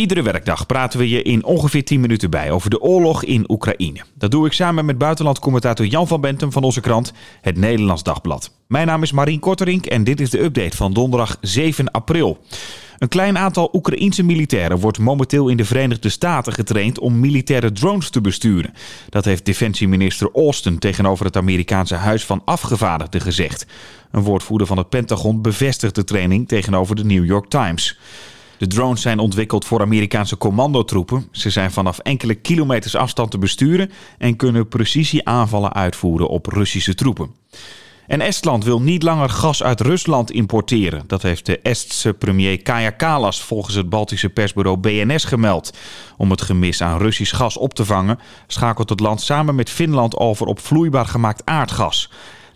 [0.00, 4.00] Iedere werkdag praten we je in ongeveer 10 minuten bij over de oorlog in Oekraïne.
[4.14, 8.54] Dat doe ik samen met buitenlandcommentator Jan van Bentum van onze krant, het Nederlands Dagblad.
[8.66, 12.38] Mijn naam is Marien Korterink en dit is de update van donderdag 7 april.
[12.98, 18.10] Een klein aantal Oekraïense militairen wordt momenteel in de Verenigde Staten getraind om militaire drones
[18.10, 18.74] te besturen.
[19.08, 23.66] Dat heeft defensieminister Austin tegenover het Amerikaanse Huis van Afgevaardigden gezegd.
[24.10, 27.98] Een woordvoerder van het Pentagon bevestigt de training tegenover de New York Times.
[28.60, 31.28] De drones zijn ontwikkeld voor Amerikaanse commandotroepen.
[31.30, 37.34] Ze zijn vanaf enkele kilometers afstand te besturen en kunnen precisieaanvallen uitvoeren op Russische troepen.
[38.06, 41.04] En Estland wil niet langer gas uit Rusland importeren.
[41.06, 45.76] Dat heeft de Estse premier Kaja Kallas volgens het Baltische persbureau BNS gemeld.
[46.16, 50.16] Om het gemis aan Russisch gas op te vangen, schakelt het land samen met Finland
[50.16, 52.10] over op vloeibaar gemaakt aardgas.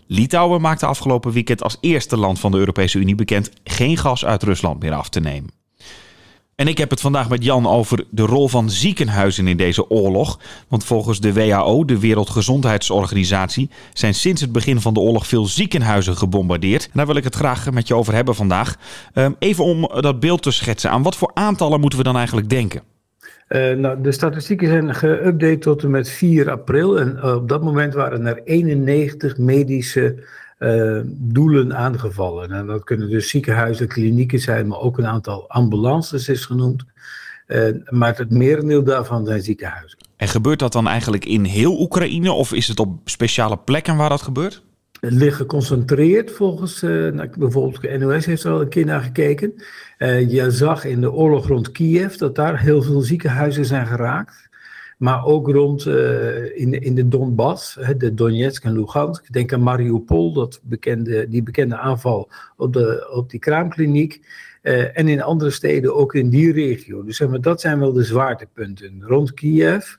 [0.07, 4.43] Litouwen maakte afgelopen weekend als eerste land van de Europese Unie bekend geen gas uit
[4.43, 5.64] Rusland meer af te nemen.
[6.55, 10.39] En ik heb het vandaag met Jan over de rol van ziekenhuizen in deze oorlog.
[10.67, 16.17] Want volgens de WHO, de Wereldgezondheidsorganisatie, zijn sinds het begin van de oorlog veel ziekenhuizen
[16.17, 16.83] gebombardeerd.
[16.83, 18.75] En daar wil ik het graag met je over hebben vandaag.
[19.13, 20.89] Ehm, even om dat beeld te schetsen.
[20.89, 22.94] Aan wat voor aantallen moeten we dan eigenlijk denken?
[23.49, 26.99] Uh, nou, de statistieken zijn geüpdate tot en met 4 april.
[26.99, 30.23] En uh, op dat moment waren er 91 medische
[30.59, 32.51] uh, doelen aangevallen.
[32.51, 36.83] En dat kunnen dus ziekenhuizen, klinieken zijn, maar ook een aantal ambulances is genoemd.
[37.89, 39.97] Maar het merendeel daarvan zijn ziekenhuizen.
[40.17, 44.09] En gebeurt dat dan eigenlijk in heel Oekraïne of is het op speciale plekken waar
[44.09, 44.63] dat gebeurt?
[45.01, 49.53] Ligt geconcentreerd volgens, uh, nou, bijvoorbeeld de NOS heeft er al een keer naar gekeken.
[50.27, 54.49] je zag in de oorlog rond Kiev dat daar heel veel ziekenhuizen zijn geraakt.
[54.97, 59.33] Maar ook rond uh, in, in de Donbass, de Donetsk en Lugansk.
[59.33, 64.21] Denk aan Mariupol, dat bekende, die bekende aanval op, de, op die kraamkliniek.
[64.93, 67.03] En in andere steden ook in die regio.
[67.03, 69.03] Dus dat zijn wel de zwaartepunten.
[69.03, 69.95] Rond Kiev,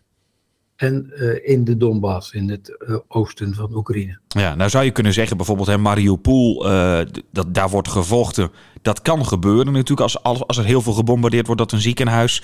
[0.76, 4.18] en uh, in de Donbass, in het uh, oosten van Oekraïne.
[4.28, 7.00] Ja, nou zou je kunnen zeggen bijvoorbeeld hè, Mariupol, uh,
[7.32, 8.50] dat, daar wordt gevochten.
[8.82, 12.42] Dat kan gebeuren natuurlijk als, als, als er heel veel gebombardeerd wordt, dat een ziekenhuis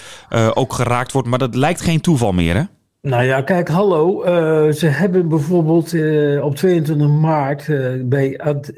[0.55, 1.29] ook geraakt wordt.
[1.29, 2.63] Maar dat lijkt geen toeval meer, hè?
[3.01, 4.23] Nou ja, kijk, hallo.
[4.73, 5.95] ze hebben bijvoorbeeld
[6.43, 7.67] op 22 maart
[8.09, 8.73] bij Ad,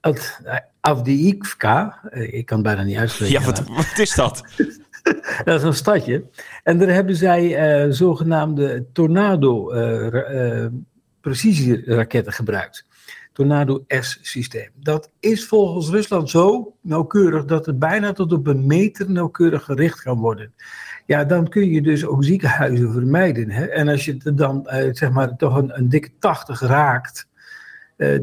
[0.00, 0.40] Ad,
[0.80, 3.40] Avdiivka, ik kan het bijna niet uitspreken.
[3.40, 4.42] Ja, wat, wat is dat?
[5.44, 6.24] dat is een stadje.
[6.62, 10.66] En daar hebben zij uh, zogenaamde Tornado uh, uh,
[11.20, 12.86] precisieraketten gebruikt.
[13.32, 14.70] Tornado S-systeem.
[14.74, 20.02] Dat is volgens Rusland zo nauwkeurig dat het bijna tot op een meter nauwkeurig gericht
[20.02, 20.52] kan worden.
[21.06, 23.50] Ja, dan kun je dus ook ziekenhuizen vermijden.
[23.50, 23.64] Hè?
[23.64, 27.28] En als je dan zeg maar toch een dikke 80 raakt,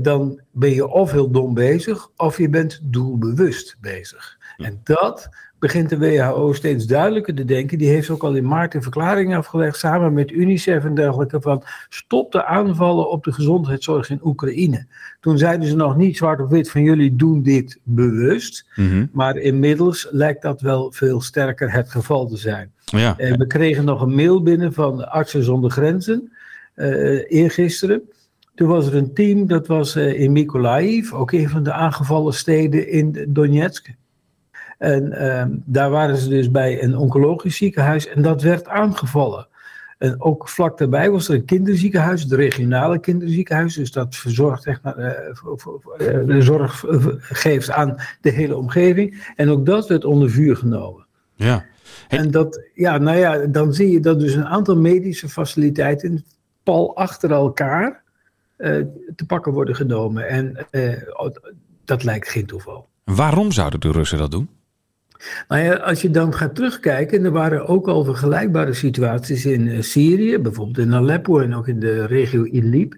[0.01, 4.37] dan ben je of heel dom bezig, of je bent doelbewust bezig.
[4.57, 7.77] En dat begint de WHO steeds duidelijker te denken.
[7.77, 11.63] Die heeft ook al in maart een verklaring afgelegd samen met UNICEF en dergelijke van
[11.89, 14.85] stop de aanvallen op de gezondheidszorg in Oekraïne.
[15.19, 19.05] Toen zeiden ze nog niet zwart op wit van jullie doen dit bewust, Mhm.
[19.11, 22.71] maar inmiddels lijkt dat wel veel sterker het geval te zijn.
[22.85, 23.17] Ja.
[23.17, 26.31] En we kregen nog een mail binnen van Artsen zonder Grenzen
[26.75, 28.01] uh, eergisteren.
[28.55, 32.33] Toen was er een team, dat was uh, in Mykolaiv, ook een van de aangevallen
[32.33, 33.93] steden in Donetsk.
[34.77, 39.47] En um, daar waren ze dus bij een oncologisch ziekenhuis en dat werd aangevallen.
[39.97, 43.75] En ook vlak daarbij was er een kinderziekenhuis, het regionale kinderziekenhuis.
[43.75, 44.93] Dus dat verzorgt echt, uh,
[46.25, 46.83] de zorg
[47.19, 49.33] geeft aan de hele omgeving.
[49.35, 51.05] En ook dat werd onder vuur genomen.
[51.35, 51.65] Ja.
[52.07, 52.19] Hey.
[52.19, 56.25] En dat, ja, nou ja, dan zie je dat dus een aantal medische faciliteiten
[56.63, 58.03] pal achter elkaar
[59.15, 60.27] te pakken worden genomen.
[60.27, 60.93] En uh,
[61.85, 62.87] dat lijkt geen toeval.
[63.03, 64.49] Waarom zouden de Russen dat doen?
[65.47, 69.81] Nou ja, als je dan gaat terugkijken, er waren ook al vergelijkbare situaties in uh,
[69.81, 72.95] Syrië, bijvoorbeeld in Aleppo en ook in de regio Idlib,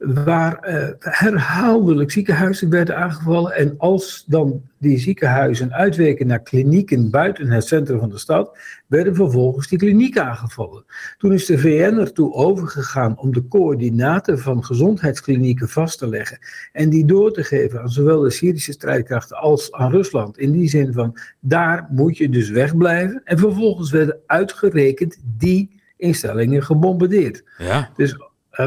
[0.00, 3.52] waar uh, herhaaldelijk ziekenhuizen werden aangevallen.
[3.52, 9.14] En als dan die ziekenhuizen uitweken naar klinieken buiten het centrum van de stad, werden
[9.14, 10.84] vervolgens die klinieken aangevallen.
[11.18, 16.38] Toen is de VN ertoe overgegaan om de coördinaten van gezondheidsklinieken vast te leggen
[16.72, 20.38] en die door te geven aan zowel de Syrische strijdkrachten als aan Rusland.
[20.38, 23.20] In die zin van, daar moet je dus wegblijven.
[23.24, 27.44] En vervolgens werden uitgerekend die instellingen gebombardeerd.
[27.58, 27.90] Ja.
[27.96, 28.16] Dus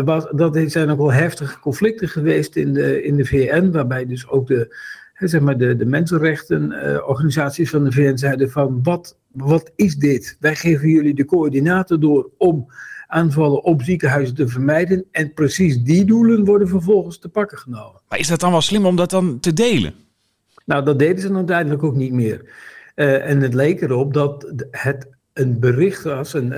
[0.01, 4.27] uh, dat zijn ook wel heftige conflicten geweest in de, in de VN, waarbij dus
[4.27, 4.75] ook de,
[5.13, 10.37] zeg maar de, de mensenrechtenorganisaties uh, van de VN zeiden van wat, wat is dit?
[10.39, 12.67] Wij geven jullie de coördinaten door om
[13.07, 18.01] aanvallen op ziekenhuizen te vermijden en precies die doelen worden vervolgens te pakken genomen.
[18.09, 19.93] Maar is dat dan wel slim om dat dan te delen?
[20.65, 22.49] Nou, dat deden ze uiteindelijk ook niet meer.
[22.95, 26.53] en het leek erop dat het een bericht was, een,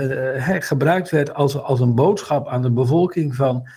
[0.62, 3.68] gebruikt werd als, als een boodschap aan de bevolking van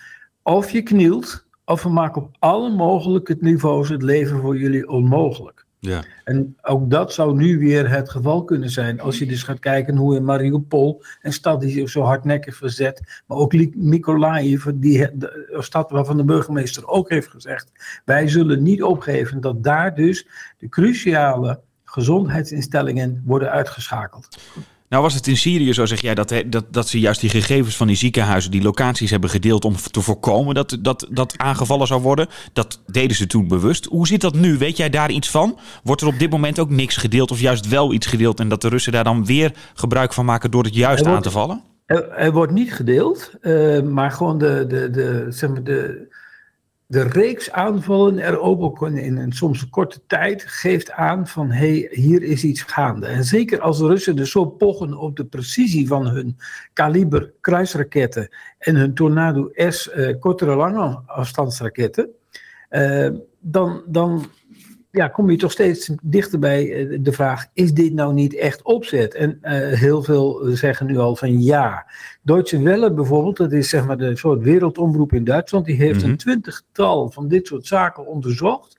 [0.43, 5.65] of je knielt, of we maken op alle mogelijke niveaus het leven voor jullie onmogelijk.
[5.79, 6.03] Ja.
[6.23, 8.99] En ook dat zou nu weer het geval kunnen zijn.
[8.99, 13.21] Als je dus gaat kijken hoe in Mariupol, een stad die zich zo hardnekkig verzet,
[13.25, 17.71] maar ook Mykolaiv, die de stad waarvan de burgemeester ook heeft gezegd:
[18.05, 24.37] wij zullen niet opgeven dat daar dus de cruciale gezondheidsinstellingen worden uitgeschakeld.
[24.89, 27.75] Nou was het in Syrië zo, zeg jij, dat, dat, dat ze juist die gegevens
[27.75, 32.01] van die ziekenhuizen, die locaties hebben gedeeld om te voorkomen dat, dat, dat aangevallen zou
[32.01, 32.27] worden.
[32.53, 33.85] Dat deden ze toen bewust.
[33.85, 34.57] Hoe zit dat nu?
[34.57, 35.59] Weet jij daar iets van?
[35.83, 38.61] Wordt er op dit moment ook niks gedeeld of juist wel iets gedeeld en dat
[38.61, 41.61] de Russen daar dan weer gebruik van maken door het juist aan te vallen?
[41.85, 46.07] Er, er, wordt niet gedeeld, uh, maar gewoon de, de, de, zeg maar de,
[46.91, 51.87] de reeks aanvallen er ook in een soms korte tijd geeft aan van hé, hey,
[51.91, 53.07] hier is iets gaande.
[53.07, 56.37] En zeker als de Russen dus zo pochen op de precisie van hun
[56.73, 62.09] kaliber kruisraketten en hun Tornado S uh, kortere lange afstandsraketten,
[62.69, 63.09] uh,
[63.39, 64.25] dan, dan
[64.91, 68.61] ja, kom je toch steeds dichter bij eh, de vraag: is dit nou niet echt
[68.61, 69.13] opzet?
[69.13, 71.91] En uh, heel veel zeggen nu al van ja.
[72.21, 76.09] Deutsche Welle bijvoorbeeld, dat is zeg maar de soort wereldomroep in Duitsland, die heeft een
[76.09, 76.17] mhm.
[76.17, 78.77] twintigtal van dit soort zaken onderzocht.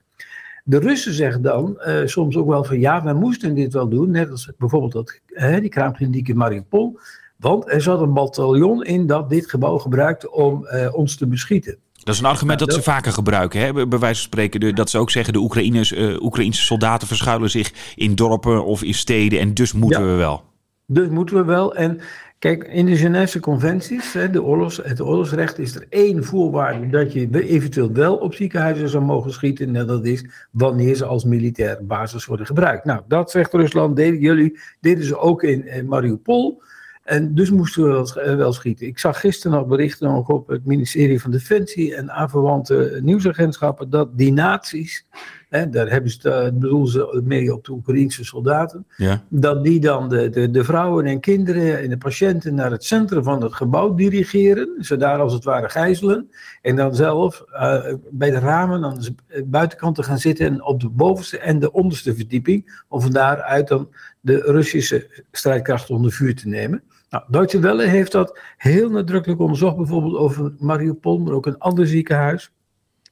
[0.65, 4.11] De Russen zeggen dan uh, soms ook wel van ja, wij moesten dit wel doen,
[4.11, 6.99] net als bijvoorbeeld dat, uh, die kraamkliniek in Mariupol.
[7.37, 11.79] Want er zat een bataljon in dat dit gebouw gebruikte om ons te beschieten.
[12.05, 13.73] Dat is een argument dat, ze vaker gebruiken, hè?
[13.73, 14.75] bij wijze van spreken.
[14.75, 18.94] dat ze ook zeggen, de Oekraïners, uh, Oekraïnse soldaten verschuilen zich in dorpen of in
[18.94, 19.41] steden.
[19.41, 20.43] En dus moeten we wel.
[20.87, 21.75] Dus moeten we wel.
[21.75, 22.00] En
[22.38, 27.12] kijk, in de Genève conventies, hè, de oorlogs, het oorlogsrecht, is er één voorwaarde dat
[27.12, 29.76] je eventueel wel op ziekenhuizen zou mogen schieten.
[29.76, 32.85] En dat is wanneer ze als militaire basis worden gebruikt.
[32.85, 36.62] Nou, dat zegt Rusland, deden jullie, deden ze ook in, in Mariupol.
[37.11, 38.87] En dus moesten we wel, eh, wel, schieten.
[38.87, 44.33] Ik zag gisteren nog berichten op het ministerie van Defensie en aanverwante nieuwsagentschappen dat die
[44.33, 45.07] naties,
[45.49, 49.25] hè, daar hebben ze, het bedoel ze mee op de Oekraïnse soldaten, ja.
[49.29, 53.23] dat die dan de, de, de vrouwen en kinderen en de patiënten naar het centrum
[53.23, 56.31] van het gebouw dirigeren, ze daar als het ware gijzelen,
[56.62, 60.81] en dan zelf uh, bij de ramen aan de buitenkant te gaan zitten en op
[60.81, 63.89] de bovenste en de onderste verdieping, om van daaruit dan
[64.21, 66.83] de Russische strijdkrachten onder vuur te nemen.
[67.11, 71.87] Nou, Deutsche Welle heeft dat heel nadrukkelijk onderzocht, bijvoorbeeld over Mariupol, maar ook een ander
[71.87, 72.53] ziekenhuis,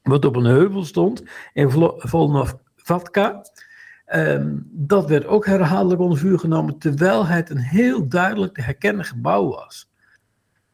[0.03, 1.23] wat op een heuvel stond
[1.53, 3.45] in Volnovvatka.
[4.15, 9.05] Um, dat werd ook herhaaldelijk onder vuur genomen, terwijl het een heel duidelijk te herkennen
[9.05, 9.89] gebouw was.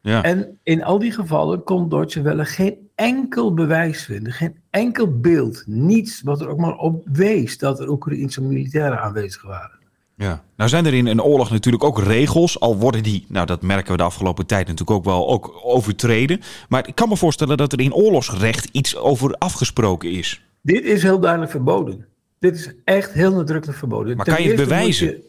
[0.00, 0.22] Ja.
[0.22, 5.62] En in al die gevallen kon Deutsche Welle geen enkel bewijs vinden, geen enkel beeld,
[5.66, 9.78] niets wat er ook maar op wees dat er Oekraïnse militairen aanwezig waren.
[10.18, 13.62] Ja, nou zijn er in een oorlog natuurlijk ook regels, al worden die, nou dat
[13.62, 16.40] merken we de afgelopen tijd natuurlijk ook wel, ook overtreden.
[16.68, 20.42] Maar ik kan me voorstellen dat er in oorlogsrecht iets over afgesproken is.
[20.62, 22.06] Dit is heel duidelijk verboden.
[22.38, 24.16] Dit is echt heel nadrukkelijk verboden.
[24.16, 25.22] Maar kan je het bewijzen?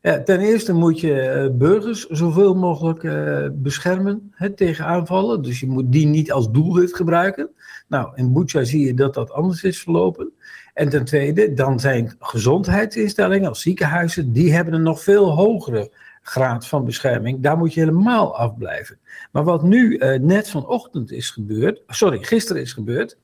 [0.00, 5.42] Ten eerste moet je uh, burgers zoveel mogelijk uh, beschermen hè, tegen aanvallen.
[5.42, 7.50] Dus je moet die niet als doelwit gebruiken.
[7.88, 10.32] Nou, in Bucha zie je dat dat anders is verlopen.
[10.74, 15.90] En ten tweede, dan zijn gezondheidsinstellingen als ziekenhuizen, die hebben een nog veel hogere
[16.22, 17.40] graad van bescherming.
[17.40, 18.98] Daar moet je helemaal afblijven.
[19.32, 23.18] Maar wat nu uh, net vanochtend is gebeurd, sorry, gisteren is gebeurd,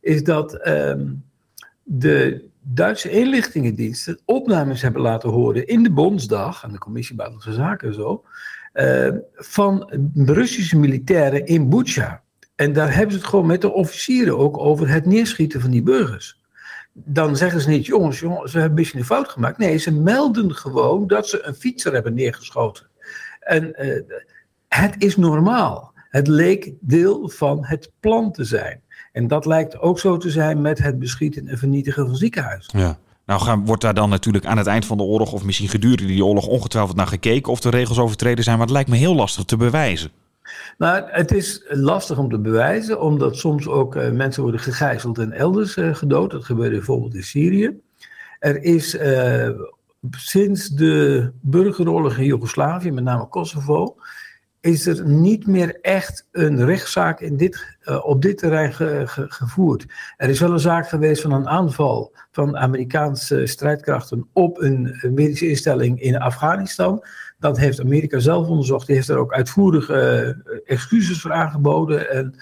[0.00, 1.24] is dat um,
[1.82, 7.88] de Duitse inlichtingendiensten opnames hebben laten horen in de Bondsdag, aan de Commissie Buitenlandse Zaken
[7.88, 8.24] en zo,
[8.74, 12.22] uh, van Russische militairen in Bucha.
[12.54, 15.82] En daar hebben ze het gewoon met de officieren ook over het neerschieten van die
[15.82, 16.40] burgers
[16.92, 19.58] dan zeggen ze niet, jongens, jongens, ze hebben een beetje een fout gemaakt.
[19.58, 22.86] Nee, ze melden gewoon dat ze een fietser hebben neergeschoten.
[23.40, 24.02] En uh,
[24.68, 25.92] het is normaal.
[26.10, 28.80] Het leek deel van het plan te zijn.
[29.12, 32.78] En dat lijkt ook zo te zijn met het beschieten en vernietigen van ziekenhuizen.
[32.78, 32.98] Ja.
[33.26, 36.06] Nou gaan, wordt daar dan natuurlijk aan het eind van de oorlog, of misschien gedurende
[36.06, 38.56] die oorlog, ongetwijfeld naar gekeken of de regels overtreden zijn.
[38.56, 40.10] Maar het lijkt me heel lastig te bewijzen.
[40.78, 45.32] Nou, het is lastig om te bewijzen, omdat soms ook uh, mensen worden gegijzeld en
[45.32, 46.30] elders uh, gedood.
[46.30, 47.80] Dat gebeurde bijvoorbeeld in Syrië.
[48.38, 49.48] Er is uh,
[50.10, 53.96] sinds de burgeroorlog in Joegoslavië, met name Kosovo,
[54.60, 59.86] is er niet meer echt een rechtszaak in dit, op dit terrein ge, ge, gevoerd.
[60.16, 65.48] Er is wel een zaak geweest van een aanval van Amerikaanse strijdkrachten op een medische
[65.48, 67.04] instelling in Afghanistan.
[67.38, 68.86] Dat heeft Amerika zelf onderzocht.
[68.86, 70.28] Die heeft er ook uitvoerig uh,
[70.64, 72.10] excuses voor aangeboden.
[72.10, 72.34] En,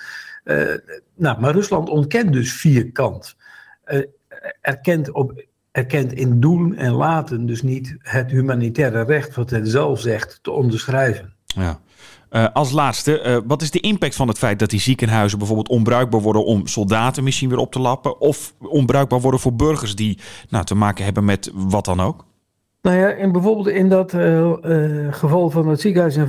[0.44, 0.74] uh,
[1.14, 3.36] nou, maar Rusland ontkent dus vierkant.
[4.60, 10.00] Erkent op erkent in doen en laten dus niet het humanitaire recht, wat het zelf
[10.00, 11.37] zegt, te onderschrijven.
[11.58, 11.80] Ja.
[12.30, 15.68] Uh, als laatste, uh, wat is de impact van het feit dat die ziekenhuizen bijvoorbeeld
[15.68, 18.20] onbruikbaar worden om soldaten misschien weer op te lappen?
[18.20, 22.26] Of onbruikbaar worden voor burgers die nou, te maken hebben met wat dan ook?
[22.82, 24.52] Nou ja, bijvoorbeeld in dat uh,
[25.10, 26.26] geval van het ziekenhuis in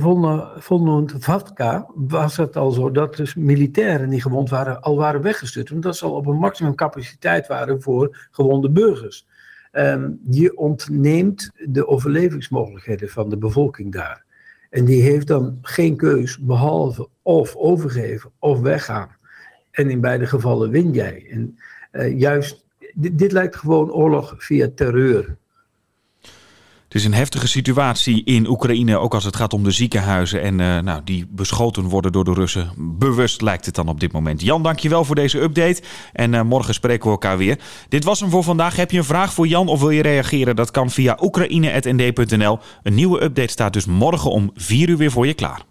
[0.58, 5.72] Volnund Vatka was het al zo dat dus militairen die gewond waren al waren weggestuurd.
[5.72, 9.26] Omdat ze al op een maximum capaciteit waren voor gewonde burgers.
[9.72, 14.24] Um, je ontneemt de overlevingsmogelijkheden van de bevolking daar.
[14.70, 19.16] En die heeft dan geen keus behalve of overgeven of weggaan.
[19.70, 21.26] En in beide gevallen win jij.
[21.30, 21.58] En
[21.92, 25.36] uh, juist, dit lijkt gewoon oorlog via terreur.
[26.90, 30.42] Het is een heftige situatie in Oekraïne, ook als het gaat om de ziekenhuizen.
[30.42, 32.72] En uh, nou, die beschoten worden door de Russen.
[32.76, 34.40] Bewust lijkt het dan op dit moment.
[34.40, 35.82] Jan, dankjewel voor deze update.
[36.12, 37.58] En uh, morgen spreken we elkaar weer.
[37.88, 38.76] Dit was hem voor vandaag.
[38.76, 40.56] Heb je een vraag voor Jan of wil je reageren?
[40.56, 42.58] Dat kan via oekraïne.nd.nl.
[42.82, 45.69] Een nieuwe update staat dus morgen om 4 uur weer voor je klaar.